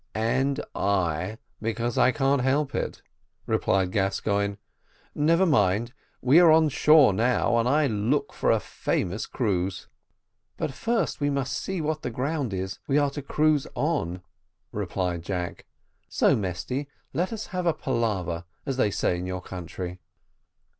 "And 0.15 0.59
I, 0.73 1.37
because 1.61 1.95
I 1.95 2.11
can't 2.11 2.41
help 2.41 2.73
it," 2.73 3.03
replied 3.45 3.91
Gascoigne; 3.91 4.55
"never 5.13 5.45
mind, 5.45 5.93
we 6.23 6.39
are 6.39 6.49
on 6.51 6.69
shore 6.69 7.13
now, 7.13 7.55
and 7.59 7.69
I 7.69 7.85
look 7.85 8.33
for 8.33 8.49
a 8.49 8.59
famous 8.59 9.27
cruise." 9.27 9.89
"But 10.57 10.73
first 10.73 11.19
we 11.19 11.29
must 11.29 11.53
see 11.55 11.81
what 11.81 12.01
the 12.01 12.09
ground 12.09 12.51
is 12.51 12.79
we 12.87 12.97
are 12.97 13.11
to 13.11 13.21
cruise 13.21 13.67
on," 13.75 14.23
replied 14.71 15.21
Jack; 15.21 15.67
"so, 16.09 16.35
Mesty, 16.35 16.87
let 17.13 17.31
us 17.31 17.45
have 17.53 17.67
a 17.67 17.73
palaver, 17.75 18.45
as 18.65 18.77
they 18.77 18.89
say 18.89 19.19
in 19.19 19.27
your 19.27 19.43
country." 19.43 19.99